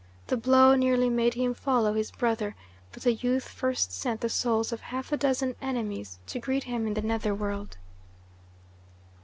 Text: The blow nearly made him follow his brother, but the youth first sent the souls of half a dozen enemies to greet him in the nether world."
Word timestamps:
The 0.25 0.35
blow 0.35 0.73
nearly 0.73 1.11
made 1.11 1.35
him 1.35 1.53
follow 1.53 1.93
his 1.93 2.09
brother, 2.09 2.55
but 2.91 3.03
the 3.03 3.13
youth 3.13 3.47
first 3.47 3.91
sent 3.91 4.21
the 4.21 4.29
souls 4.29 4.71
of 4.71 4.81
half 4.81 5.11
a 5.11 5.17
dozen 5.17 5.55
enemies 5.61 6.17
to 6.25 6.39
greet 6.39 6.63
him 6.63 6.87
in 6.87 6.95
the 6.95 7.03
nether 7.03 7.35
world." 7.35 7.77